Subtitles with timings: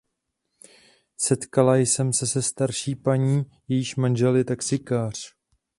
[1.17, 5.33] Setkala jsem se se starší paní, jejíž manžel je taxikář.